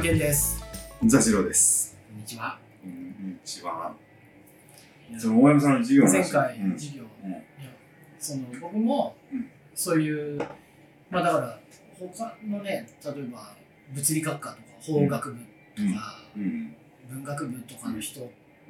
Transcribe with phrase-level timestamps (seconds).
[0.00, 0.64] 山健です。
[1.04, 1.94] ザシロです。
[2.08, 2.58] こんにちは。
[2.82, 3.94] こんにちは。
[5.18, 7.36] その大山さんの授業の話前回うん授業、うん
[8.18, 10.38] その僕もうんそういう、
[11.10, 11.60] まあだから
[11.98, 13.52] 他のね、例えば
[13.92, 16.74] 物理学科とか法学部とか、うん。
[17.10, 18.20] 文学部とかの人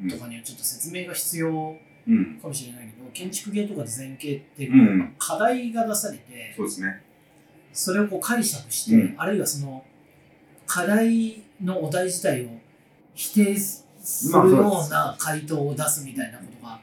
[0.03, 1.77] うんとかにはちょっと説明が必要
[2.09, 2.41] うん。
[2.41, 7.05] かもしれないけど、建築系とかデザイン系ってうん課題が出されて、そうですね。
[7.73, 9.85] それをこう解釈して、うんあるいはその
[10.73, 12.49] 課題のお題自体を
[13.13, 13.85] 否定す
[14.29, 16.81] るような回答を出すみたいなことが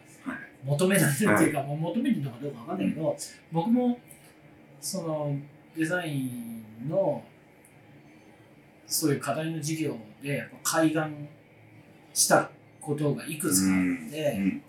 [0.65, 3.15] 求められるっていうか、もう求めてるのかどうかわかんないけど、
[3.53, 3.97] 僕も
[4.81, 5.33] その
[5.73, 7.23] デザインの
[8.85, 11.29] そういう課題の授業でやっぱ開眼
[12.13, 12.49] した
[12.81, 14.63] ことがいくつかあって、うん。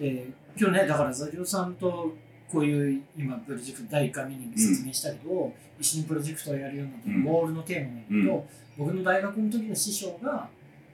[0.00, 0.26] で
[0.58, 2.12] 今日ねだからザジオさんと
[2.50, 10.48] こういう今プロジェクト第1回目にも説明したけど、一緒にプロジェクトをやるようになっモールのテーマなんだけど、僕の大学の時の師匠が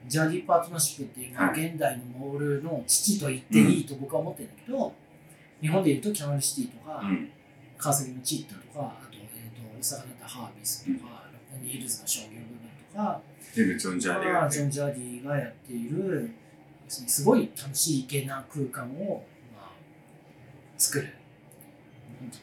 [0.07, 1.65] ジャーディーパートナーシップっていうのははい。
[1.67, 4.93] 現代のモールの父と言っていいと僕は思ってるんだけど、
[5.61, 7.29] 日本でいうとキャナルシティとか、うん。
[7.77, 12.45] 川崎のチッタとかあと,、えー、と大阪だっハービスとか、六本木ヒルズの商業部分
[12.91, 13.21] とか、
[13.53, 16.31] ジョン・ジャーディがまあジョン・ジャーディがやっている
[16.85, 19.71] 要すごい楽しいげな空間を、まあ、
[20.77, 21.13] 作る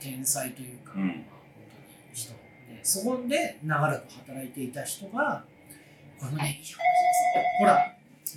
[0.00, 1.06] 天才というか、うん。
[1.06, 1.22] まあ、本
[1.68, 2.38] 当に人で
[2.82, 5.44] そこで長らく働いていた人が
[6.18, 6.62] これもねい。
[6.62, 6.78] い話ですよ
[7.58, 7.96] ほら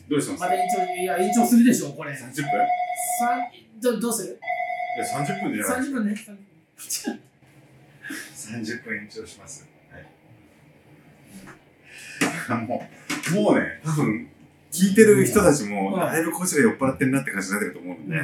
[0.10, 2.44] どうしますまだ延長いや延長するでしょこれ ?30 分
[3.82, 4.40] どどうする？
[4.98, 6.16] や、30分でやらない30分ね。
[8.34, 9.68] 30分延長します。
[12.50, 12.66] はい。
[12.66, 12.88] も
[13.32, 14.28] う、もうね、多分、
[14.72, 16.00] 聞いてる人たちも、うん。
[16.00, 18.22] だいぶこちら酔っ払ってるなって感じになってると思うので、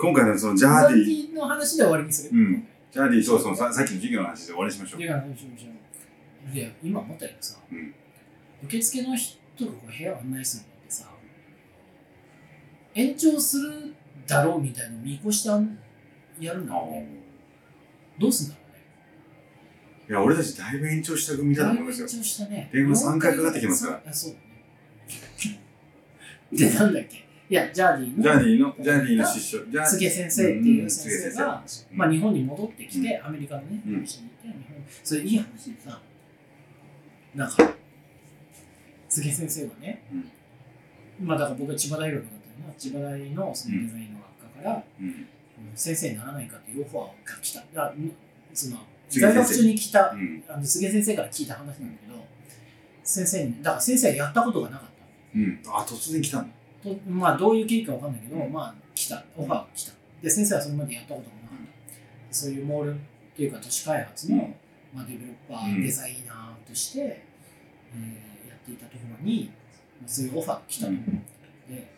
[0.00, 5.04] 今回のそのジャーディー、ィの話で終わりにするうんジャーディー、そうそう、ささっきの授業の話で終わりにしましょうい。
[5.04, 5.70] や、もちろんもちろ
[6.52, 7.94] んいや、今思ったけどさ、うん
[8.62, 11.06] 受付の人がこう部屋を案内するのってさ、
[12.94, 13.94] 延長する
[14.26, 17.08] だろうみたいなの見越してやるんだろうね。
[18.18, 18.84] どうすんだろうね。
[20.08, 22.08] いや、俺たちだいぶ延長した組だと思いますよ。
[22.08, 22.68] 長したね。
[22.72, 25.60] 電話三回かかってきますからあ、そうだね。
[26.52, 31.42] で、なんだっけいや、ジャーディのジャーディーの、ジャーディーの師匠、ジャー柘植先生っていう先生。
[31.42, 31.98] が、うん。
[31.98, 34.06] まあ、日本に戻ってきて、アメリカのね、うて、日本
[35.02, 36.00] それいい話でさ、
[37.34, 37.56] なんか、
[39.08, 40.04] 柘植先生はね、
[41.20, 44.84] まあだから僕は千葉大学だったの千葉大のそのデザインの学科から、
[45.74, 47.64] 先生にならないかっていうオファーが来た。
[47.74, 47.94] だ
[48.54, 48.76] その
[49.08, 50.44] 在学中に来た、うん。
[50.48, 52.24] あの柘植先生から聞いた話なんだけど、
[53.02, 55.38] 先生に、だから先生はやったことがなかった。
[55.38, 55.60] うん。
[55.66, 56.59] あ、突然来たんだ。
[56.82, 58.52] とまあどういう経緯かわかんないけど、うん。
[58.52, 59.24] まあ来た。
[59.36, 59.92] オファーが来た。
[60.22, 61.58] で先生はそれまでやったこともなかっ
[62.28, 62.98] た、そういうモールっ
[63.36, 64.54] ていうか都市開発の、うん。
[64.94, 69.50] まあ、デベロッパー、うんデザイナーとして、えーやっていたところに、
[70.00, 71.04] まあ、そういうオファーが来たと、うん。
[71.68, 71.90] で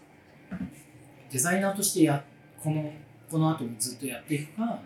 [1.30, 2.22] デザイナーとしてや
[2.62, 2.92] この
[3.30, 4.80] この後もずっとやっていくか、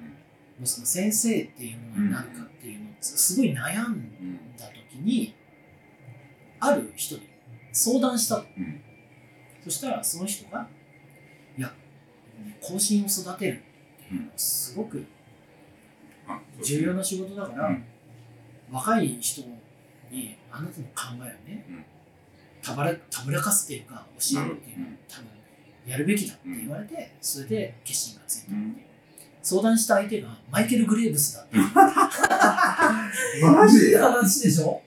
[0.64, 5.34] その先生っていうものになるかっていうのをすごい悩んだ時に
[6.60, 7.28] ある人に
[7.72, 8.80] 相談したと、うん
[9.66, 10.64] そしたらその人が
[11.58, 11.74] いや
[12.62, 13.62] 後進を育てる。
[14.04, 15.04] っていうのはすごく
[16.62, 17.84] 重要な仕事だから、うん。
[18.70, 19.42] 若い人
[20.12, 21.84] にあなたの考えをね、うん。
[22.62, 25.26] たばらたぶらかすっていうか教えるっていうのは多分
[25.90, 28.80] やるべきだって言われて、それで決心がついたっていう、うん。
[29.42, 31.56] 相談した相手がマイケル・グレーブスだって。
[33.44, 34.80] マジいい話でしょ？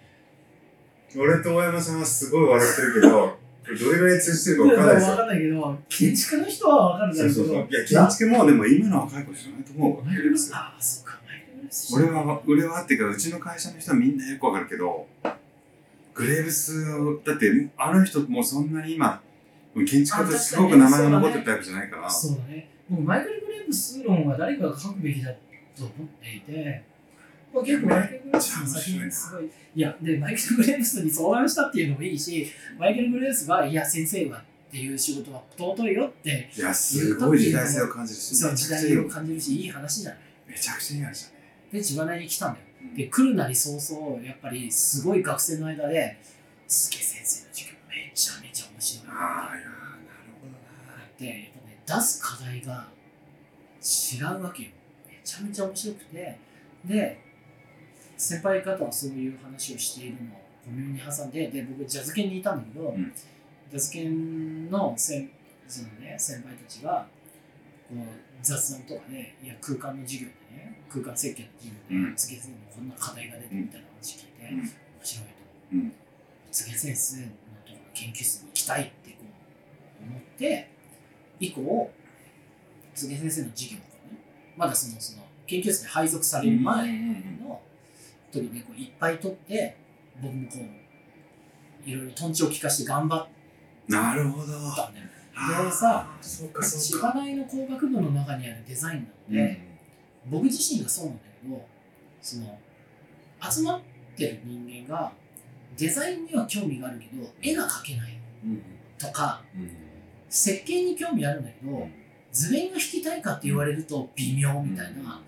[1.17, 3.38] 俺と大山さんはすごい笑ってるけど、
[3.77, 5.11] どれぐらい通じてるか分かんないですよ。
[5.11, 7.67] わかんないけど建築家の人はわかるんだけどそうそうそう。
[7.69, 10.03] いや、建築もでも今の若い子知らないと思うわ。
[10.05, 11.19] マイケル・スああそうか
[11.93, 15.05] 俺は、俺はっていうか、うちの会社の人はみんなよくわかるけど、
[16.15, 19.21] グレーブスを、だって、あの人もそんなに今、
[19.75, 22.69] 建築家とすごく名前が残ってるタイプじゃないから、そうだね。
[22.89, 25.31] もうマイケル・グレーブス論は誰かが書くべきだ
[25.77, 26.83] と思っていて、
[27.53, 32.47] まあ、結構マイケル・グレーブスすごい、いや、で、マイケル・グレーブスに相談したっていうのもいいし、
[32.77, 39.09] マイケル・グレーブスが、いや、先生はっていう仕事は尊いよって、いや、すごい時代性を感じるし、そのめ時代を。
[39.09, 40.19] 感じるし、いい話じゃない。
[40.47, 41.35] めちゃくちゃいい話だね。
[41.71, 42.65] で、千葉大に来たんだよ。
[42.65, 46.17] うんで、来るなり早々、やっぱりすごい学生の間で、
[46.67, 49.07] すげ先生の授業めちゃめちゃ面白い。
[49.09, 49.77] ああ、いやー、なる
[50.39, 50.69] ほどな。
[51.19, 52.87] でやっぱね出す課題が
[53.81, 54.69] 違うわけよ
[55.07, 56.37] めちゃめちゃ面白くて
[56.85, 57.21] で
[58.19, 63.13] 先輩方はそういう話をしているのを小耳に挟んでで僕ジャズ研にいたんだけど、うん。
[63.71, 65.29] ジャズ研の先
[65.67, 67.07] その、ね、先輩たちが
[67.87, 67.97] こう
[68.41, 72.15] 雑談とかねいや空間の授業でね空間設計の授業で、うん。
[72.15, 74.59] 次々にこんな課題が出てみたいな話聞いて、うん。
[74.59, 74.67] 面
[75.01, 75.33] 白いと。
[75.73, 75.93] うん。
[76.51, 77.37] 柘先生のとこ
[77.67, 79.17] ろの研究室に行きたいってこ
[80.01, 80.69] う思って
[81.39, 81.91] 以降
[82.93, 84.19] 柘先生の授業とかね
[84.57, 87.15] まだそのその研究室に配属される前の
[88.31, 89.75] 時にこういっぱい取って
[90.21, 90.57] 僕もこ
[91.85, 93.27] ういろいろとんちを聞かして頑張っ
[93.87, 94.53] なるほど。
[94.75, 95.07] たんだよ。
[95.35, 96.61] あーでさ、そうか。
[96.63, 96.99] 千。
[96.99, 98.99] 葉大の工学部の中にあるデザイン
[99.33, 99.61] なので、
[100.29, 101.65] 僕自身がそうなんだけど
[102.21, 102.59] その
[103.49, 103.81] 集まっ
[104.15, 105.11] てる人間が
[105.77, 108.61] デザインには興味があるけど絵が描けないうん
[108.99, 109.71] とかうん。
[110.27, 111.87] 設計に興味あるんだけど
[112.31, 115.19] 図面が引きたいかって言われると微妙みたいな、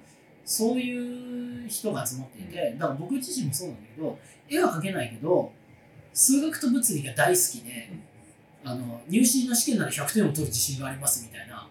[0.45, 5.51] そういう人が集まっていてだから僕自身もそうなんだけど絵は描けないけど
[6.13, 7.89] 数学と物理が大好きで、
[8.65, 11.69] あの入試の試験なら100点を取る自信がありますみたいな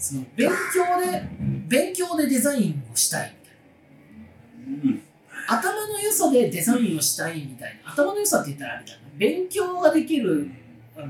[0.00, 1.28] その勉強で
[1.68, 4.90] 勉強でデザインをしたいみたいな。
[4.90, 5.02] うん。
[5.46, 7.92] 頭の良さでデザインをしたいみたいな。
[7.92, 8.98] 頭の良さって言ったらあれだな。
[9.16, 10.50] 勉強ができる
[10.96, 11.08] あの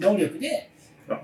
[0.00, 0.70] 能力で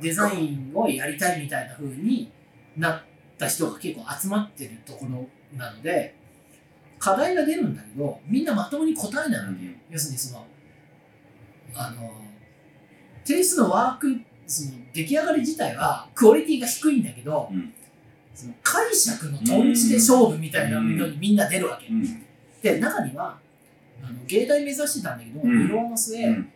[0.01, 2.31] デザインをやりたいみたいな風に
[2.77, 3.03] なっ
[3.41, 5.27] た人が結構集まってるところ
[5.59, 6.15] なので
[6.99, 9.73] 課題が出るんだけどみんなまともに答えないわけよ。
[9.89, 10.47] 要するにその
[11.75, 12.13] あの
[13.25, 17.73] 提出のワークその出来上がり自体はクオリティが低いんだけど、うん。
[18.35, 22.03] その解釈のトンチで勝負みたいなのにみんな出るわけ、うん。
[22.63, 23.39] で中には
[24.03, 25.67] あの芸大目指してたんだけど、うん。
[25.67, 26.53] 異論の末、うん。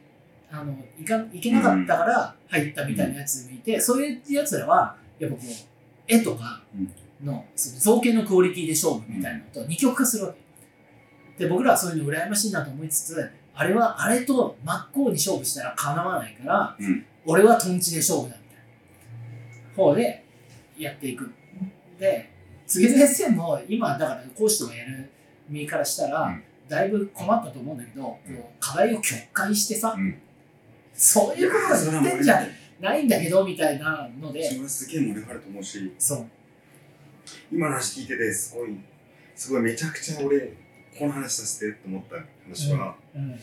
[0.50, 5.73] あのいかいけなかったから入ったみたいなやつもいて、そういうやつらはやっぱこう
[6.06, 6.62] 絵とか
[7.22, 11.44] のその造形のクオリティで勝負みたいなのと二極化するわけ。
[11.44, 17.04] で僕らはそういうの羨ましいなと思いつつあれはあれと真っ向に勝負したらかなわないから、うん。
[17.24, 18.58] 俺はトンチで勝負だみたい
[19.76, 20.24] な方で
[20.76, 21.32] やっていく。
[21.98, 22.30] で
[22.66, 25.10] 杉先生も今だから講師とかやる
[25.48, 26.42] 身からしたら、うん。
[26.68, 30.18] だいぶ困ったと思うんだけど、こう課題を曲解してさ、うん。
[30.94, 32.42] そういうことが言ってんじゃ
[32.80, 34.48] ないんだけどみたいなので。
[34.48, 35.92] それはすげえ盛り上がると思うし。
[35.98, 36.26] そう。
[37.52, 38.76] 今の話聞いててすごい
[39.34, 40.52] すごいめちゃくちゃ俺
[40.98, 43.38] この話させてって思った話は、うん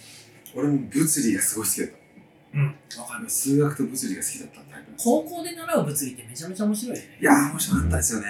[0.54, 1.96] 俺も物理がすごい好きだった。
[2.54, 2.66] うん。
[3.02, 3.30] わかる。
[3.30, 7.18] 数学と物理が好きだったタイプ高校で習う物理ってめちゃめちゃ面白いよね。
[7.22, 8.28] いやー面白かったですよね。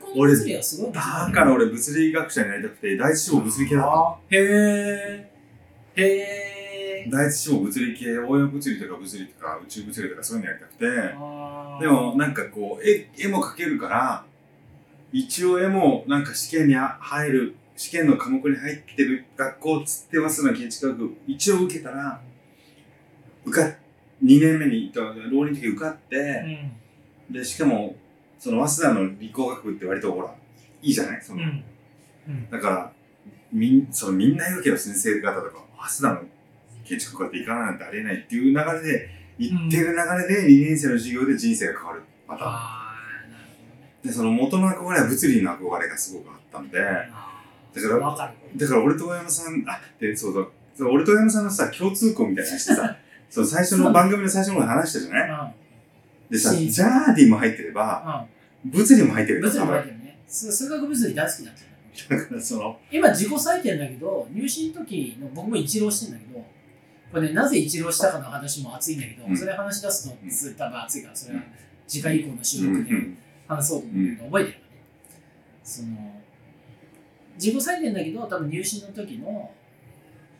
[0.00, 5.30] 高校の物理はすごいだから俺物理学者になりたくて第一志望物理系だったへえ
[5.96, 6.51] へえ
[7.10, 10.86] 第一志望物理系応用物理とか物理とか宇宙物理とかそういうのやりたくて。
[11.80, 14.24] でもなんかこう絵絵も描けるから
[15.12, 22.20] 一応絵もなんか試験に入る試験の科目に入ってる学校っつって早稲田の建築学部一応受けたら
[23.44, 23.72] 受かっ
[24.22, 26.16] 2年目に浪人の時受かって
[27.28, 27.34] うん。
[27.34, 27.96] でしかも
[28.38, 30.32] その早稲田の理工学部って割とほら
[30.82, 31.22] いいじゃない？
[31.22, 31.64] その、うん。
[32.28, 32.50] うん。
[32.50, 32.92] だから
[33.52, 36.28] みんそのみんな言うけど先生方とか早稲田の
[36.84, 39.08] 建築家って行かないなんてありえないっていう流れで
[39.38, 39.94] 行ってる流
[40.34, 42.48] れで2年生の授業で人生が変わるパター
[44.04, 44.08] ン。
[44.08, 46.78] でその元の憧れは物理の憧れがすごくあったんで。
[46.78, 47.08] だか
[47.88, 50.52] らだから俺と大山さんあでそうそう。
[50.76, 52.96] そう俺と大山さんのさ共通項みたいな話してさ
[53.30, 55.54] その最初の番組の最初の方で話したじゃない？
[56.32, 58.26] でさしジャーディも入ってれば
[58.64, 58.70] うん。
[58.70, 60.18] 物理も入ってるうん物理も入っ多てるね。
[60.26, 66.44] 数数学物理大好きだっただからその今自己採点だけど入試の時の僕も一浪してんだけど
[67.12, 69.36] これねなぜ一浪したかの話も熱いんだけど、うん。
[69.36, 71.52] それ話し出すとつ多分熱いからそれはうん。
[71.86, 72.90] 次回以降の収録で
[73.46, 74.10] 話そうと思うん。
[74.10, 74.64] だけど、覚えてるかね。
[75.62, 75.88] その
[77.36, 79.50] 自己採点だけど多分入試の時の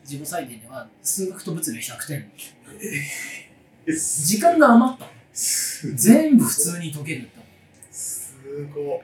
[0.03, 2.31] 自己採点では数学と物理は100点。
[3.85, 5.05] え時間が余った。
[5.31, 7.39] す全部普通に解けるって
[7.91, 8.35] す
[8.73, 8.99] ごい。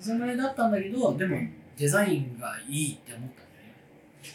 [0.00, 1.38] それぐらいだったんだけどでも
[1.76, 3.42] デザインがいいって思った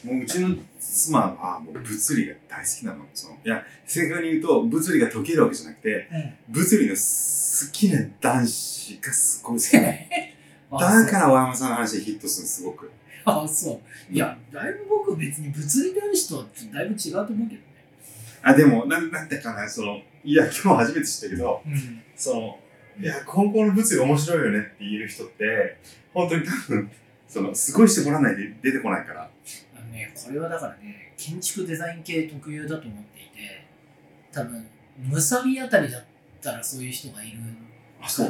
[0.04, 3.06] もううちの妻はもう物理が大好きなの。
[3.14, 6.08] そのいや、正確に言うと物理が解けるわけじゃなくて、
[6.50, 9.94] 物理の好きな男子がすごい好きなの。
[10.78, 12.92] あだから、大山さんの話でヒットするすごく。
[13.26, 17.76] ああそういやだいぶ僕は別に物理男子とはだいぶ違うと思うけどね
[18.44, 22.60] あ、でも、なんなんだかな、その、いや、今日初めて知ったけど、うんその、
[23.02, 25.78] いや、高校の物理面白いよねって言える人って、
[26.14, 26.92] 本当に多分、
[27.28, 29.30] その、すごいしてもらわないで出てこないから。
[30.14, 33.66] これはだからね建築デザイン系特有だと思っていて
[34.32, 36.04] 多分ムサビあたりだっ
[36.42, 37.40] たらそういう人がいる
[38.02, 38.28] あ、そう？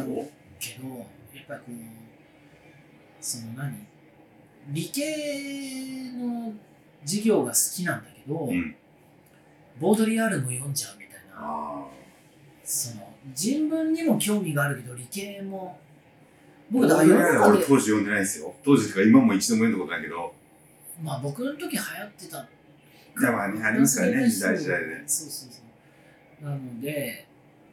[0.59, 0.87] けど
[1.33, 1.71] やっぱりこう
[3.19, 3.85] その何？
[4.69, 6.53] 理系の
[7.05, 8.75] 授業が好きなんだけど、うん。
[9.79, 11.85] ボードリアールも読んじゃうみたいなあ
[12.63, 15.77] その人文にも興味があるけど理系も
[16.71, 16.87] 僕あ。
[16.87, 18.55] だから世の中俺で当時読んでないですよ。
[18.63, 20.33] 当時とか今も一度も読んだことないけど、
[21.01, 22.37] まあ僕の時流行ってた。
[22.37, 22.47] だ
[23.21, 25.03] からねありますからね時代時代で。
[25.07, 25.61] そうそうそ
[26.41, 27.25] うなので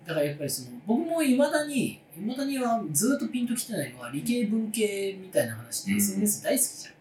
[0.07, 5.99] だからやっぱりその僕もいまだにいまだにはずっとピンときてないのは理系文系みたいな話でうん。
[5.99, 6.95] SNS 大好きじゃん、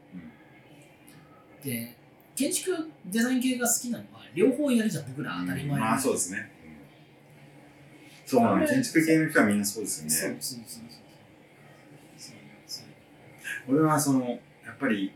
[1.63, 1.95] で
[2.35, 8.27] 建築デザイン系が好きなのは両方やるじゃん僕ら当たり前まあそうですね、うん。
[8.27, 10.11] そうなの建築系の人はみんなそうですよね。
[10.11, 10.83] そうそうそう
[12.67, 13.75] そう。
[13.75, 15.11] 俺はそのやっぱり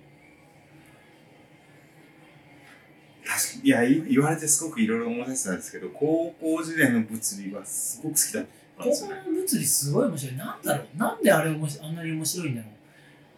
[3.63, 8.45] いやい言われてすごくいろいろ思い出したんですけど高校時代の物理はすごく好きだっ
[8.77, 9.21] たん高ですよね。
[9.25, 10.35] 校の物理すごい面白い。
[10.37, 10.97] なんだろう。
[10.97, 12.67] なんであれ面白いあんなに面白いんだろ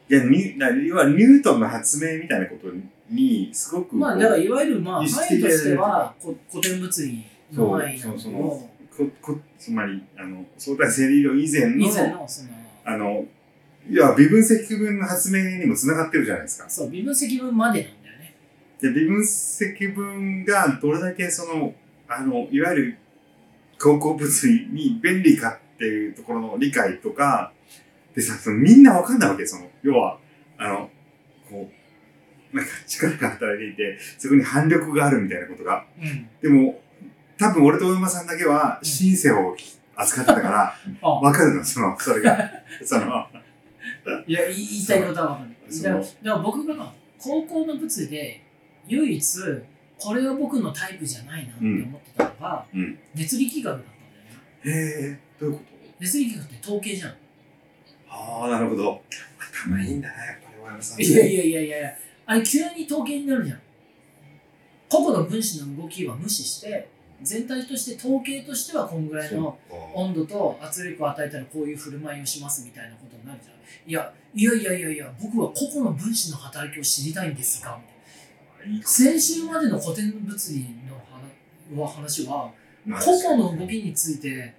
[0.09, 2.67] いやニュいわゆるニュートンの発明みたいなこと
[3.09, 8.11] にすごくまあだからいわゆるまあ範囲としてはこ古典物理の範囲なの。
[8.19, 12.49] そうそうをここつまりあの相対性理論以前の以前のその。
[12.85, 13.25] あの
[13.89, 16.69] いや微分積分の発明にもつながってるじゃないですか。
[16.69, 18.06] そう微分積分までなんだよ。
[18.06, 18.06] ね
[18.81, 21.73] で微分積分がどれだけその
[22.07, 22.97] あのいわゆる
[23.79, 27.51] 高校物理に便利かっていうところの理解とか
[28.15, 30.17] でさそのみんなわかんないわけその要は
[30.57, 30.89] あの
[31.49, 35.85] こうなんか力が働いていてそこに反力があるみたいなことが。
[35.99, 36.29] うん。
[36.41, 36.79] でも
[37.37, 39.55] 多分俺と大山さんだけはシンセを
[39.95, 42.51] 扱ってたから あわかるのそのそれが。
[42.83, 43.27] その。
[44.25, 48.41] いや言いたいことは分かんないそうだからだから僕が高校の物理で
[48.87, 49.39] 唯一
[49.99, 52.99] これは僕のタイプじゃないなって思ってたのが、うん。
[53.15, 54.89] 熱力学だったんだよね。
[55.05, 55.61] へえどういうこ
[55.99, 57.11] 熱力学って統計じゃん。
[57.11, 57.17] と
[58.09, 59.01] ああなるほど。
[59.39, 61.01] 頭いいんだねやっぱり大山さん。
[61.01, 61.89] いやいやいやいやいや
[62.25, 63.59] あれ急に統計になるじゃん。
[64.89, 66.89] 個々の分子の動きは無視して
[67.21, 69.57] 全体として統計としてはこんぐらいの
[69.93, 73.55] 温度と圧力を与えたらこういう振る舞いをしますみたいなことになるじゃん。
[73.89, 77.96] いやいやいやいやいや僕は個々の分子の働きを知りたいんですがみたいな
[78.83, 80.65] 先週までの古典物理
[81.75, 82.51] の話話は
[83.03, 84.53] 個々の動きについて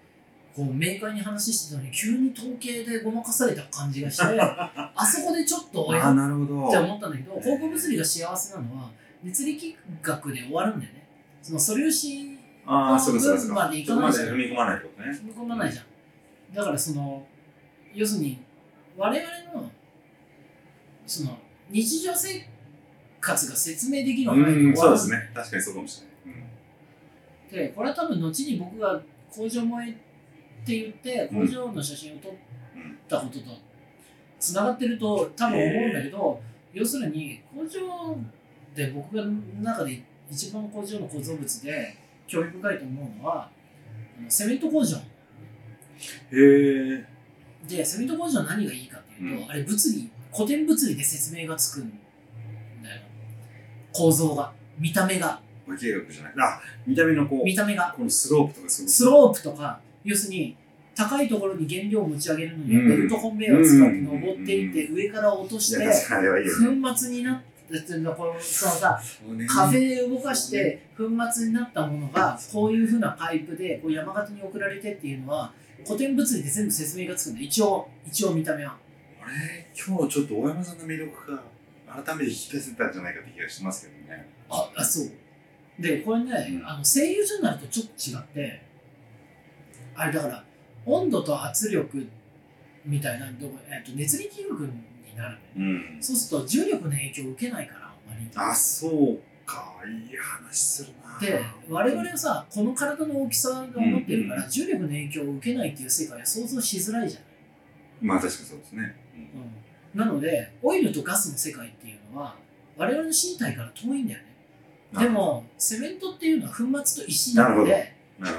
[0.54, 6.68] こう明快に話してたのに急に統計でごまかされた感じがして あそこでちょっとおあやあなるほど。
[6.68, 8.90] って思ったんだけど高校物理が幸せなのは
[9.22, 11.06] 熱力学で終わるんだよね。
[11.42, 14.26] その素粒子ああそうかそうかそう部分まででいかないじゃん。
[14.28, 15.10] 踏み込まないってことね。
[15.10, 16.54] 踏み込まないじゃん。
[16.54, 17.26] だからその
[17.94, 18.38] 要するに
[18.96, 19.70] 我々の
[21.06, 21.38] その
[21.70, 22.57] 日常生活
[23.20, 25.30] が説明できる範囲うんで終わるそうですね。
[25.34, 27.68] 確かにそうかもしれない。
[27.68, 29.94] でこれは多分後に僕が工場萌えっ
[30.66, 32.32] て言って工場の写真を撮っ
[33.08, 33.44] たことと
[34.38, 36.40] つながってると多分思うんだけど、
[36.72, 38.16] 要するに工場
[38.74, 39.24] で僕が
[39.62, 41.96] 中で一番工場の構造物で
[42.26, 43.50] 興味深いと思うのは
[44.18, 44.96] あのセメント工場。
[44.96, 45.02] うん
[46.30, 47.04] へえ
[47.66, 49.50] でセメント工場何がいいかっていうと、うん。
[49.50, 51.98] あれ物理古典物理で説明がつくん
[53.98, 55.40] 構造が見た目が。
[55.66, 56.32] 化学じゃない。
[56.38, 57.92] あ見た目のこう見た目が。
[57.96, 60.56] このスロープとかスロープとか要するに
[60.94, 68.98] 高いところに原料を持ち上げるのにうんベルトコンベヤーを使って登っていって上から落として粉末になってこのさ
[69.46, 75.52] 風で動かして粉末になったものがこういうふうなパイプでこう山形に送られてっていうのは
[75.84, 77.42] 古典物理で全部説明がつくんだ。
[77.42, 78.76] 一応一応見た目は。
[79.22, 81.42] 俺今日ちょっと大山さんの魅力が
[81.88, 84.28] 改めて引き出せたんじゃないかって気がしますけどね。
[84.50, 85.10] ああそう。
[85.78, 86.66] でこれね、うん。
[86.66, 88.62] あの声優所になるとちょっと違って
[89.94, 90.44] あれだから
[90.86, 92.06] 温度と圧力
[92.84, 95.60] みたいなえっと熱力学になるねう
[95.98, 96.02] ん。
[96.02, 98.28] そうすると重力の影響を受けないからあまり。
[98.34, 99.74] あそうか。
[99.86, 101.18] いい話するな。
[101.18, 107.28] で我々はさこの体の大きさが持ってるから、うん重力の影響を受けないっていう世界は想像しづらいじゃない、
[108.00, 108.94] まあ確かにそうですね
[109.94, 112.36] なのでオイルとガスの世界っていうのは
[112.76, 114.26] 我々の身体から遠いんだよね。
[114.98, 117.94] でもセメントっていうのは粉末と石なので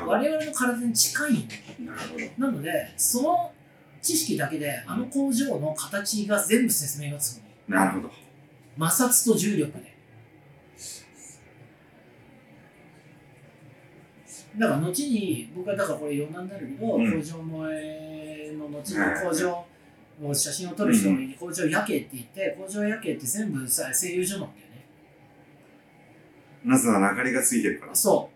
[0.06, 2.32] 我々の体に近いんだよ。
[2.38, 3.51] なのでその
[4.01, 7.77] 知識だけであの工場の形が全部説明がつくの。
[7.77, 8.12] なるほど。
[8.77, 9.89] 摩擦と重力で。
[14.58, 17.12] だから後に僕はだからこれ余談になるけど、うん。
[17.12, 19.65] 工場萌えの後はいに工場
[20.21, 24.85] を写真を撮る人に工場夜景って言って工場夜景って全部さ声優所なんだよね。
[26.65, 27.95] なぜなら明かりがついてるから。
[27.95, 28.29] そ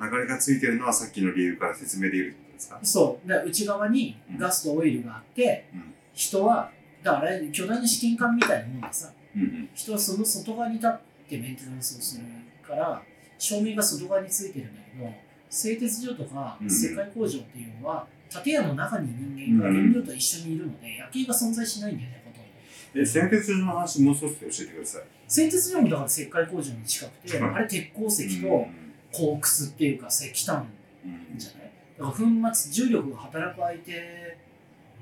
[0.00, 2.78] 明かりがついてるのはさっきの理由から説明できるってことですか？
[2.82, 2.86] う。
[2.86, 5.94] そうで内側にガスとオイルがあって、うん。
[6.14, 6.70] 人は
[7.02, 9.68] だから巨大な試験管みたいなもんでさうんうん。
[9.74, 12.24] 人はその外側に立ってメンテナンスをする
[12.66, 13.02] から
[13.38, 15.12] 照明が外側についてるんだけど
[15.54, 16.66] 製鉄所とかうん。
[16.66, 18.06] 石灰工場っていうのは
[18.42, 25.02] 建屋の中に人間が原料と一緒にいるので夜景が存在しないんだよねほとんえ、製鉄所の話もう少し教えてください。
[25.28, 28.66] 製鉄所もだから石灰工場に近くて、うんあれ鉄鉱石とうん。
[29.12, 30.66] 鉱窟っていうか石炭
[31.04, 31.72] うんじゃない？
[31.98, 34.38] だから粉末重力が働く相手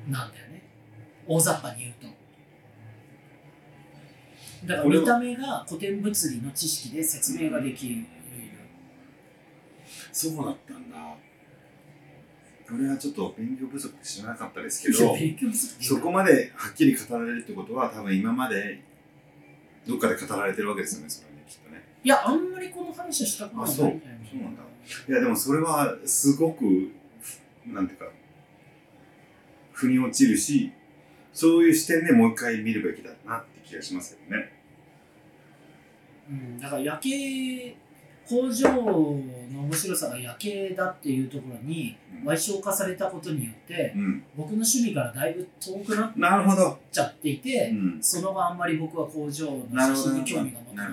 [0.08, 0.62] なんだよね。
[1.28, 2.08] 大雑把に言うと。
[4.66, 8.04] だから見た目が古典物理の知識で説明ができる、
[10.12, 10.96] そうだったんだ。
[12.72, 15.16] 俺はちょっと勉強不足で知らなかったですけど、
[15.80, 18.80] そこまではっきり語られるってことは、多分今まで
[19.86, 21.82] どっかで語られてるわけですよね、それね、きっとね。
[22.04, 24.62] いやあんまりこの話はしたくないあそうそうなんだ
[25.08, 26.90] いや、でもそれはすごく、
[27.66, 28.06] なんていうか、
[29.72, 30.72] 腑に落ちるし、
[31.32, 34.52] そういう視点でもう一回見るべきだなって気がしますけどね。
[36.28, 37.76] うん、だから夜景
[38.30, 44.22] 工場の面白さが夜景だっていうところにうん賠償化されたことによってうん。
[44.36, 46.78] 僕の趣味からだいぶ遠くなっ。
[46.92, 47.98] ちゃっていて、うん。
[48.02, 49.66] その後あんまり僕は工場の。
[49.72, 50.88] 写真に興味が持てなく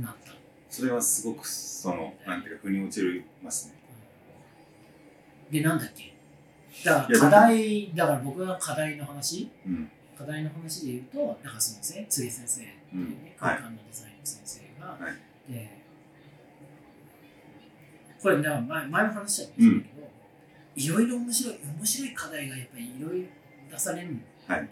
[0.00, 0.32] なった。
[0.68, 3.74] それはすごく、その、なんていうか、腑に落ちますね。
[5.50, 6.12] で、なんだっけ？
[6.84, 9.90] だから課題、だから僕が課題の話、うん。
[10.18, 14.98] 課題の話で言うと、なんかすみません、釣り先生っていうね、うんはい空間のデザインの先生が、は
[15.48, 15.75] いで、
[18.20, 20.10] これ、前前も話したんですけど、
[20.76, 23.28] いろいろ面白い、面白い課題がやっぱりいろいろ
[23.70, 24.62] 出されるんだよ。
[24.62, 24.68] はい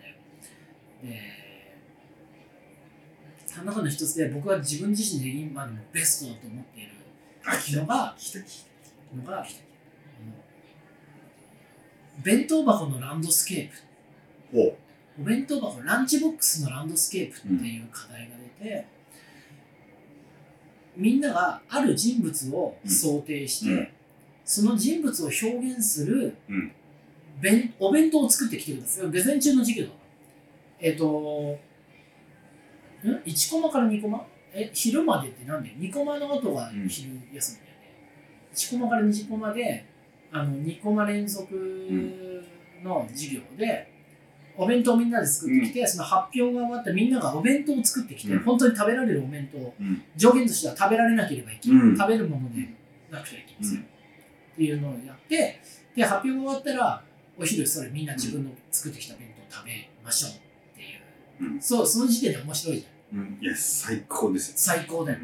[1.04, 1.20] で、
[3.46, 6.90] その中の一つで僕は自分自身で今でもベストだと思っている
[7.42, 7.76] はい。
[7.76, 8.16] のが、
[9.14, 9.46] のが、
[12.22, 14.76] 弁当箱のランドスケープ。
[15.20, 18.86] お弁当箱、ランチボックスのランドスケープっていう課題が出て、
[20.96, 23.88] みんながある人物を想定して、うん
[24.46, 26.72] その人物を表現する、うん
[27.40, 29.10] 弁お弁当を作ってきてください。
[29.10, 29.92] デザイン中の授業だ。
[30.78, 31.58] えっ、と、
[33.02, 34.24] ん ?1 コマから2コマ？
[34.52, 37.94] え、昼までってなんで ?2 コマの後がうん昼休みだよね。
[38.54, 39.84] 1コマから2コマで、
[40.30, 41.54] あの2コマ連続
[42.84, 43.93] の授業で、
[44.56, 48.44] お弁当をみんなで作ってきて、その発表が終わったらみんながお弁当を作ってきて、うん。
[48.44, 50.02] 本当に食べられるお弁当、うん。
[50.16, 51.96] 条件としては食べられなければいけない、うん。
[51.96, 52.68] 食べるもので
[53.10, 53.82] なくてはいけません、っ
[54.56, 55.60] ていうのをやって
[55.96, 57.02] で発表が終わったら
[57.38, 60.34] お昼それみんな自分の作ってきた弁当を食べましょうっ
[60.76, 61.60] ていう、うん。
[61.60, 63.18] そうその時点で面白いじゃん。
[63.18, 63.38] うん。
[63.40, 64.54] いや、最高ですよ。
[64.56, 65.18] 最高だよ、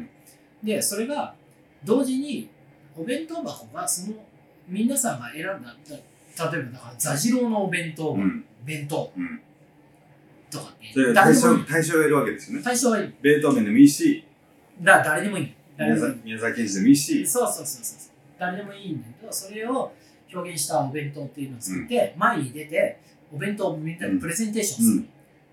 [0.63, 1.35] でそれが
[1.83, 2.49] 同時に
[2.97, 4.15] お弁当箱がその
[4.67, 5.75] 皆さんが選んだ
[6.35, 8.45] た例えばだから座次郎のお弁当、うん。
[8.63, 9.11] 弁当。
[9.15, 9.41] うん。
[10.49, 11.65] とかってそれ誰でもいい。
[11.65, 12.63] 対象、対象がいるわけですよね。
[12.63, 13.13] 対象はいい。
[13.21, 13.89] ベートーベンでもいい。
[13.89, 14.25] し、
[14.81, 15.53] だ誰でもいい。
[15.77, 16.13] 誰でもいい。
[16.13, 19.91] 宮沢宮沢賢治でもいいし、そうそうそうそう誰でもいいんだけどそれを
[20.33, 22.99] 表現したお弁当っていうのを作って、前に出て
[23.33, 25.05] お弁当をみんなでプレゼンテーションする、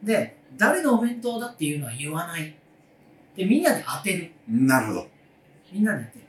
[0.03, 2.55] で誰のお弁当だっていうのは言わない。
[3.37, 4.31] でみんなで当てる。
[4.49, 5.07] なるほど。
[5.73, 6.29] みんなで当てる。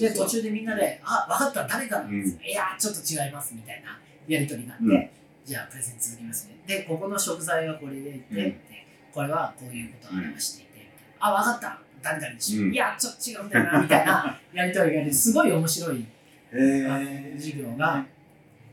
[0.00, 5.10] で途中でみんなで「あ分かった誰かなんです、ういやちょっと違います」みたいなやり取りがあって、うん
[5.48, 6.56] じゃあプレゼン続きますね。
[6.66, 8.34] でここの食材はこれでいて、うん。
[8.36, 11.78] でこれはこういうことを表していて、あ分かった。
[12.02, 12.66] 誰々でしょ、う。
[12.66, 12.74] ん。
[12.74, 16.04] いやちょっと違うんだよなみたいな やり取りがねすごい面白い
[16.52, 17.32] え。
[17.38, 18.04] 授業が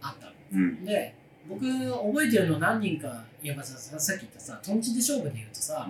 [0.02, 0.26] あった。
[0.26, 0.84] のうん。
[0.84, 1.16] で
[1.48, 5.86] 僕覚えてるの何人かいやささっき言ったさトンチで勝負で言うとさ、やっ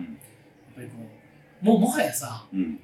[0.76, 0.94] ぱりこ
[1.64, 2.80] うもうもはやさうん。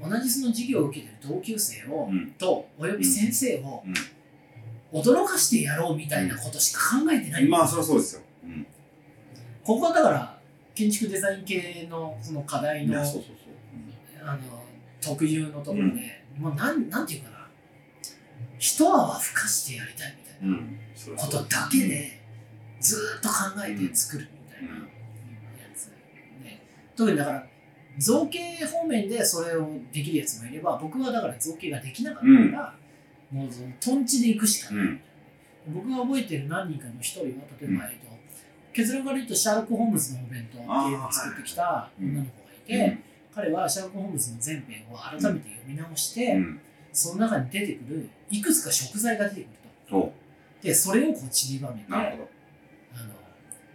[0.00, 2.30] 同じその授業を受けてる同級生を、うん。
[2.38, 3.94] とおよび先生を、うん
[4.92, 8.22] 驚かしてやろうみたいなことしか考えてない、まあ、そりゃそうですよ。
[8.44, 8.66] うん。
[9.64, 10.38] ここはだから
[10.74, 13.00] 建築デザイン系のその課題の。
[13.00, 13.04] あ
[14.34, 14.38] の
[15.00, 17.48] 特有のところで、もうなんなんていうかな。
[18.58, 21.16] 一泡吹かしてやりたいみたいな。
[21.16, 22.20] ことだけで
[22.80, 23.34] ずーっと考
[23.66, 24.78] えて作るみたいなうん。
[24.78, 24.86] や
[25.74, 25.86] つ、
[26.44, 26.62] ね、
[26.96, 27.46] 特にだから
[27.98, 32.74] 造形方面でそれをできるやつもいれば僕はだから造形ができなかったから、
[33.32, 35.00] もうそのトンチで行くしかない、うん。
[35.68, 38.12] 僕が覚えてる何人かの一人は例えば、うんえっと
[38.72, 42.98] 結論から言うとシャーロック・ホームズのお弁当っていうのを作ってきた女の子がいて、
[43.34, 46.60] 彼はシャーロック・ホームズの全編を改めて読み直して、うん。
[46.90, 49.48] その中に出てくるいくつか食材が出てくる
[49.90, 49.96] と。
[49.96, 50.12] お
[50.62, 51.86] でそれをこう散りばめて。
[51.90, 52.28] あの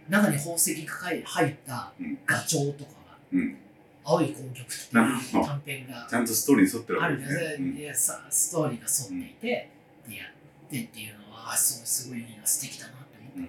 [0.08, 3.56] 中に宝石が入ったうんガチョウとかがうん。
[4.08, 7.70] 「青い紅玉」ってなるほどいう短編がちゃんとストーリーに沿ってるあるんですわけですね。
[7.72, 7.80] ね。
[7.80, 9.70] でさストーリーが沿っていて、
[10.08, 13.48] でやってっていうのはあそうすごいいいな素敵だなって思ったけ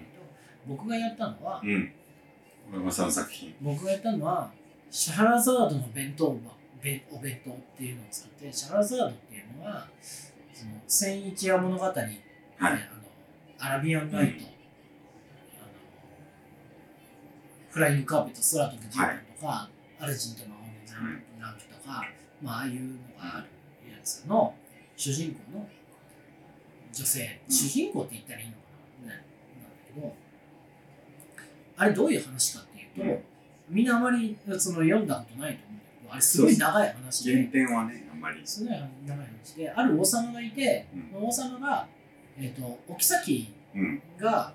[0.66, 1.70] 僕がやったのは、うん。
[1.70, 1.92] うん。
[2.72, 3.54] 小山さんの作品。
[3.62, 4.52] 僕がやったのは
[4.90, 9.88] シャラザードの弁当ばべお弁当っていうのを作ってシャラザードっていうのは
[10.52, 11.94] その千一夜物語、はい。
[11.96, 12.22] ね
[12.58, 12.78] あの
[13.58, 15.68] アラビアンナイト、あの
[17.70, 19.68] フライングカーペット、空飛ぶ絨毯とか、
[20.00, 21.10] アルジンと魔法の
[21.40, 22.04] ランプとか、
[22.42, 23.40] まあ、ああいうのがあ
[23.84, 24.54] るやつの
[24.96, 25.68] 主人公の
[26.92, 28.58] 女性、主人公って言ったらいいのか
[29.06, 29.24] な、ね、
[29.60, 30.14] なんだけど、
[31.76, 33.24] あれどういう話かっていうと、うん。
[33.68, 38.40] みんなあまりその読んだことないと思うんだけど、あれすごい長い話原で、点はね、あんまり。
[38.44, 38.86] すごい長
[39.22, 41.26] い話で、ある王様がいて、うん。
[41.28, 41.86] 王様が、
[42.38, 44.02] えっ、と、お妃うん。
[44.18, 44.52] が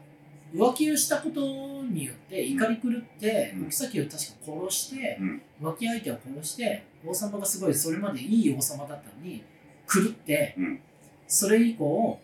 [0.53, 1.41] 浮気をしたこと
[1.83, 3.67] によって怒り狂って、うん。
[3.67, 5.41] お妃を確か殺して、うん。
[5.61, 9.43] 浮気相手を殺して王様がすごいそれまでいい王様だったのに
[9.91, 10.79] 狂って、うん。
[11.27, 12.19] それ以降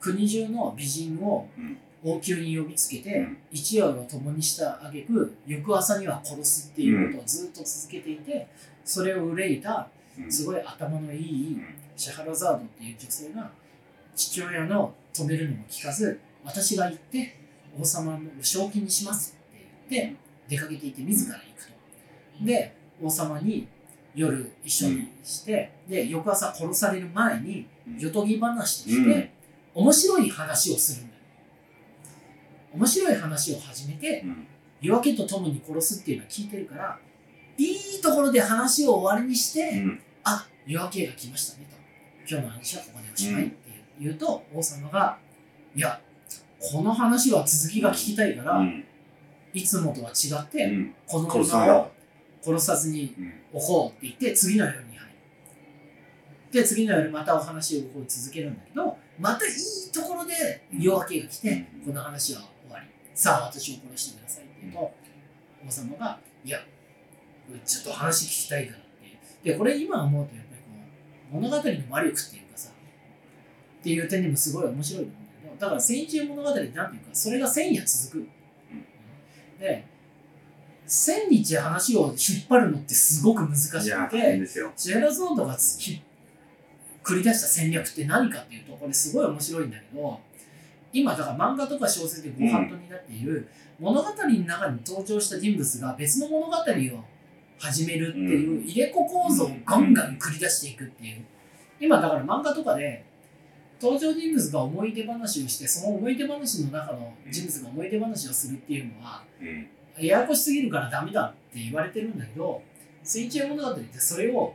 [0.00, 1.78] 国中の美人をうん。
[2.04, 3.38] 王宮に呼びつけて、うん。
[3.50, 8.48] 一夜を共にした挙句翌朝には殺すっていうことをずっと続けていて、
[8.84, 9.88] それを憂いた
[10.18, 10.32] うん。
[10.32, 11.82] すごい頭のいいうん。
[11.96, 13.50] シャハラザードっていう女性が
[14.16, 17.36] 父親の止めるのも聞かず私が行って
[17.78, 19.36] 王様の正気にします
[19.86, 20.16] って言って
[20.48, 21.66] 出かけていて自ら行く
[22.40, 22.44] と。
[22.44, 23.68] で王様に
[24.14, 29.30] 夜一緒にして、で翌朝殺される前にうんよとぎ話として、
[29.74, 29.82] うん。
[29.84, 31.20] 面白い話をするんだよ。
[32.74, 34.46] 面白い話を始めてうん。
[34.80, 36.98] 夜明けとともに殺すっていうのは聞いてるから
[37.56, 40.00] いいところで話を終わりにして、うん。
[40.24, 41.76] あ夜明けが来ましたねと。
[42.28, 43.56] 今日の話はここでおしまいって
[44.00, 45.18] 言うと、王様が
[45.74, 46.00] いや
[46.62, 48.84] この話は続きが聞きたいから、うん。
[49.52, 50.94] いつもとは違って、うん。
[51.06, 51.90] この女を
[52.40, 55.12] 殺さずにうん置こうって言って次の夜に入る。
[56.52, 61.92] で次の夜またお話をこう続けるんだけどまたいいところで夜明けが来て、うん。
[61.92, 62.86] この話は終わり。
[63.14, 64.92] さあ私を殺してくださいって言うと、
[65.66, 66.60] 王様がいや
[67.66, 68.80] ちょっと話聞きたいからっ
[69.42, 69.50] て。
[69.50, 70.68] でこれ今思うとやっぱりこ
[71.32, 75.08] う物語の魔力っていうかさっていう点でもすごい面白い
[75.62, 78.28] だから千一夜物語ってなんていうかそれが千夜続く、
[79.60, 79.84] で
[80.88, 84.72] 千日話を引っ張るのってすごく難しくて変ですよ。
[84.76, 86.02] シェラゾーンとがひ
[87.04, 90.20] 繰り出した戦略って何かっていうとこれすごい面白いんだけど
[90.92, 93.48] 今だから漫画とか小説でご法度になっている、
[93.78, 97.04] 物語の中に登場した人物が別の物語を
[97.60, 101.24] 始めるっていう入れ子構造をガンガン繰り出していくっていう
[101.78, 103.04] 今だから漫画とかで
[103.82, 109.68] 登場人物が思い出話をしてその思い出話の中の人物が思い出話をするっていうのはうん。
[109.98, 112.62] ややこしすぎるからダメだって言われてるんだけど
[113.02, 114.54] 水中物語ってそれを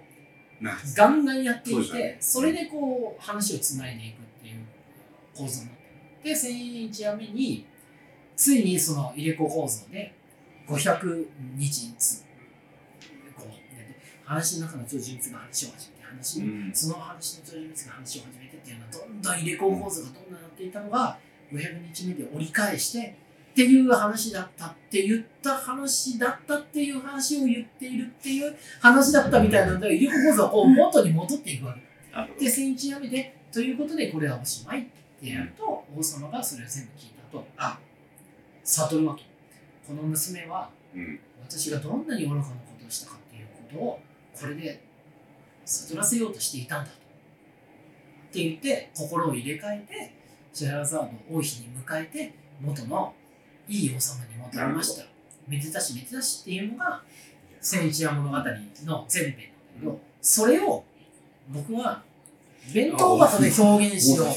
[0.61, 4.65] なガンガンやっていてねそれでこう話をつないでいくっていう
[5.35, 5.75] 構造になっ
[6.23, 6.35] てる。
[6.35, 6.41] で
[6.89, 7.65] 1001夜目に
[8.35, 10.13] ついにその入れ子構造で
[10.67, 12.23] 500日つ
[13.35, 16.71] こうね話の中の人物が話を始めて話にうん。
[16.73, 21.17] その話の人物が話を始めてっていうのはどんどん入れ子構造がどんどんなっていたのが
[21.51, 23.15] 500日目で折り返して
[23.51, 32.45] っていう話だったって言った話だったっていう話を言っているっていう話だったみたいなんで入れ子構造はこう元に戻っていくわけ。
[32.45, 34.85] で千一やめてということでこれはおしまいっ
[35.19, 37.79] てやると王様がそれを全部聞いた後あ
[38.63, 39.23] 悟るわけ
[39.87, 41.19] この娘はうん。
[41.47, 43.99] 私がどんなに愚かなことをしたかっていうことを
[44.39, 44.83] これで
[45.67, 46.97] 悟らせようとしていたんだと。
[46.97, 46.99] っ
[48.31, 50.13] て言って心を入れ替えて
[50.53, 53.13] シェラザードを王妃に迎えて元の
[53.67, 55.05] いい王様に戻りました。
[55.47, 57.01] めでたしめでたしっていうのが
[57.61, 60.83] 千一夜物語の前編なんだけどそれを
[61.49, 62.03] 僕は
[62.73, 64.27] 弁当箱で表現しよう。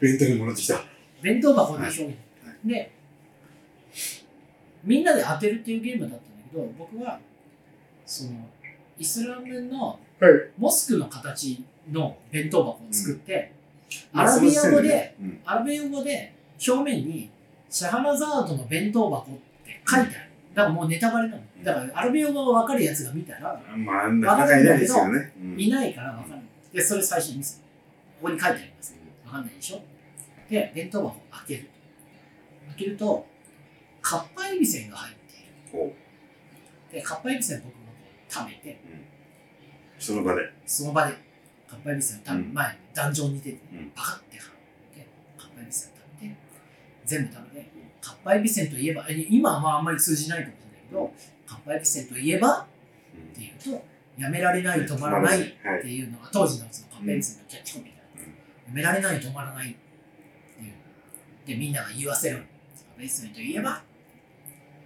[0.00, 0.80] 弁当に戻ってきた。
[1.22, 2.16] 弁当箱で表現、
[2.64, 2.92] で
[4.84, 7.18] みんなで当てるっていうゲームだったんだけど僕は
[8.06, 8.30] その
[8.98, 9.98] イスラムの
[10.58, 13.52] モスクの形の弁当箱を作って、
[14.12, 15.40] アラビア語で、うん。
[15.44, 16.34] アラビア語で
[16.66, 17.30] 表面に
[17.70, 19.34] シャハラザードの弁当箱っ
[19.64, 20.30] て書いてある。
[20.54, 21.42] だからもうネタバレなの。
[21.62, 25.32] だからアラビア語が分かるやつが見たらまあ、なかなかいないですよね。
[25.40, 25.60] うん。
[25.60, 26.42] いないから分かる。
[26.72, 27.64] でそれ最初に見せる。
[28.20, 28.94] ここに書いてあります。
[29.24, 29.80] 分かんないでしょ。
[30.50, 31.70] で弁当箱を開ける。
[32.68, 33.26] 開けると
[34.02, 35.86] カッパエビせんが入っている。
[35.86, 35.92] ほ
[36.92, 37.72] でカッパエビせん僕
[38.28, 38.80] も食べて。
[39.98, 40.42] うその場で。
[40.66, 41.14] その場で
[41.68, 43.92] カッパエビせんを食べ、うん前に壇上に出てうん。
[43.94, 44.50] パカッて買っ
[44.94, 46.36] てカッパエビせんを食べて
[47.04, 51.12] 全部食べてカッパエビせんといえばえ今はまああんまり通じないかもしれないけど
[51.46, 52.66] カッパエビせんといえばっ
[53.34, 53.84] ていうと
[54.18, 55.48] やめられない止まらないはい
[55.80, 60.72] っていうのが当時のそのカッパエビせんのキャッチコピーだやめられない止まらないっていう。
[61.46, 62.46] でみんなが言わせるカッ
[62.96, 63.82] パエビせんといえば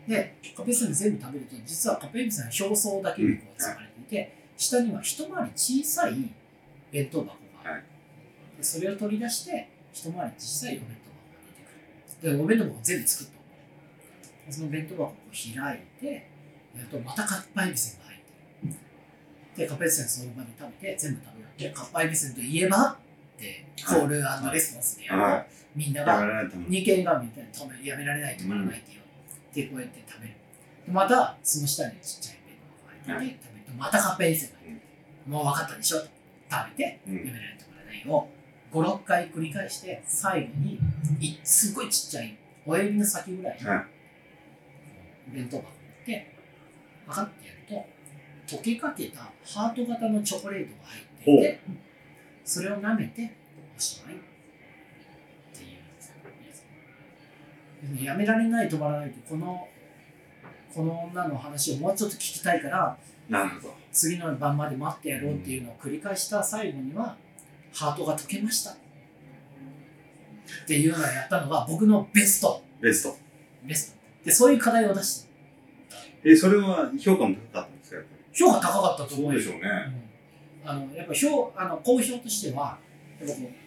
[0.08, 6.14] でカッパエビせん全部食べると実はカッパエビせんは表層だけにこう積まれていて、下には一回り小さい
[6.90, 7.28] 弁当箱
[7.64, 7.84] がある、
[8.60, 11.60] それを取り出して一回り小さいお弁当箱が出て
[12.20, 12.36] くる。
[12.36, 13.32] でお弁当箱全部作った
[14.46, 16.06] のその弁当箱を開いて
[16.74, 18.24] やるとまたかっぱえびせんが入って
[18.68, 18.74] る。
[19.56, 21.26] でかっぱえびせんその場に食べて全部食
[21.58, 22.96] べてかっぱえびせんといえばっ
[23.38, 24.20] てコール
[24.52, 25.18] レスポンスでやる。
[25.18, 29.01] と、はみんなが二軒がみたいな止めやめられない止まらないっていう、
[29.54, 30.34] でこうやって食べる。
[30.86, 32.56] でまたその下にちっちゃい弁
[33.06, 34.74] 当が入ってて食べるとまたかっぱえびせんが入って
[35.26, 36.06] る、もう分かったでしょと。
[36.52, 38.28] 食べてうんやめられない止まらないを
[38.72, 40.78] 56回繰り返して最後に
[41.20, 42.36] いすごいちっちゃい
[42.66, 43.86] 親指の先ぐらいのは
[45.28, 46.34] 弁当箱に行って
[47.06, 47.86] パカッてやる
[48.48, 51.60] と溶けかけたハート型のチョコレートが入っていて
[52.44, 53.32] それを舐めて
[53.76, 54.18] おしまいっ
[55.54, 56.12] ていうやつ
[58.00, 59.68] やめられない止まらないとこの
[60.74, 62.96] この女の話をもうちょっと聞きたいから
[63.28, 63.74] なるほど。
[63.92, 67.16] 次の晩まで待ってやろうっていうのを繰り返した最後には
[67.74, 68.74] ハートが溶けましたっ
[70.66, 72.62] ていうのをやったのが僕のベスト。
[72.80, 73.16] ベスト。
[73.64, 74.24] ベスト。
[74.24, 75.28] でそういう課題を出して
[76.24, 78.02] えそれは評価も高かったんですか？
[78.32, 79.40] 評価高かったと思うよ。
[79.40, 79.68] そうでしょうね。
[80.64, 80.70] うん。
[80.70, 82.78] あのやっぱ評あの好評としては
[83.20, 83.61] やっぱこう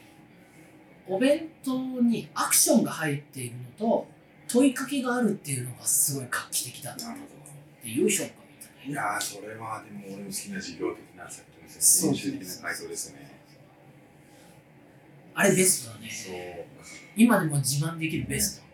[1.08, 4.08] お弁当にアクションが入っているのと
[4.48, 7.26] 問いかけがあるっていうのがすごい画期的だっなるほ
[7.82, 13.32] ていう評価をいたいいたやーそれはでも俺の好きな授業的なさっきのそう先習的な回答ですよね。
[15.36, 16.10] あれベストだね。
[16.10, 16.38] そうい
[17.24, 18.66] 今でも自慢できるベスト。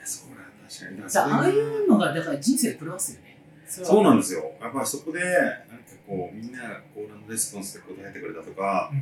[0.00, 1.34] やそれは確かに。
[1.34, 3.38] ああいうのがだから人生狂わすよね。
[3.66, 4.04] そう。
[4.04, 4.52] なんでですよ。
[4.60, 8.92] やっぱそこでなんかこうみんながコーラのレスポンスで答えてくれたとか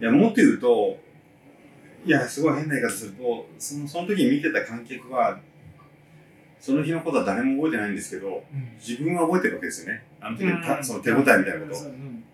[0.00, 0.98] いやもっと言うと
[2.04, 3.12] いやすごい変な言い方する。
[3.12, 5.38] とそのその時に見てた観客は
[6.58, 8.44] その日のことは誰も覚えてないんですけど
[8.78, 10.04] 自分は覚えてるわけですよね。
[10.20, 11.80] あの時のたその手応えみたいなこと。
[11.80, 11.86] うん。
[11.86, 12.24] うん。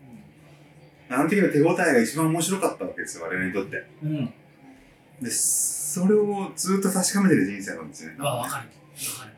[1.09, 3.87] あの時の手応えが一番面白かったわけですよ我々にとって。
[4.03, 4.17] うん。
[4.17, 4.35] うん
[5.21, 8.15] でそれをずっと確かめてる人生なんですね。
[8.19, 8.69] あ分かる。
[8.97, 9.33] 分かる。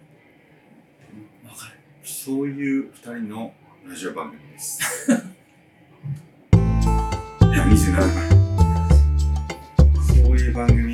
[1.44, 1.72] 分かる。
[2.02, 3.52] そういう二人の
[3.86, 5.06] ラジオ番組です。
[5.12, 5.14] い
[7.52, 8.27] や27回
[10.58, 10.87] Bangladesh.